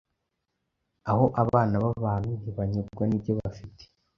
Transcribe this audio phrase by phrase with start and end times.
[1.09, 3.83] aho abana babantu ntibanyurwa nibyo bafite